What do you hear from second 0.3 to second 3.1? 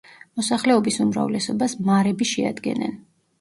მოსახლეობის უმრავლესობას მარები შეადგენენ.